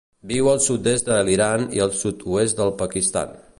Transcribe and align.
Viu 0.29 0.47
al 0.53 0.63
sud-est 0.67 1.11
de 1.11 1.19
l'Iran 1.27 1.67
i 1.79 1.85
el 1.87 1.93
sud-oest 2.01 2.63
del 2.63 2.75
Pakistan. 2.83 3.41